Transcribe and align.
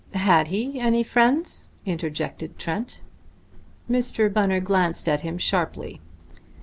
"Had 0.15 0.47
he 0.47 0.79
any 0.79 1.03
friends?" 1.03 1.69
interjected 1.85 2.57
Trent. 2.57 3.01
Mr. 3.87 4.33
Bunner 4.33 4.59
glanced 4.59 5.07
at 5.07 5.21
him 5.21 5.37
sharply. 5.37 6.01